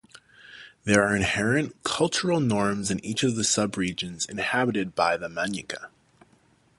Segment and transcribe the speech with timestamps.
[0.83, 5.91] There are inherent cultural norms in each of the sub-regions inhabited by the Manyika.